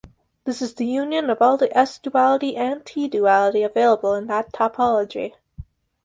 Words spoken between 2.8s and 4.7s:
T-duality available in that